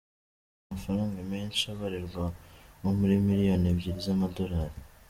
Ni 0.03 0.65
amafaranga 0.67 1.19
menshi 1.31 1.63
abarirwa 1.73 2.25
nko 2.79 2.89
muri 2.99 3.15
miliyoni 3.27 3.65
ebyiri 3.73 3.99
z’amadorali. 4.05 4.77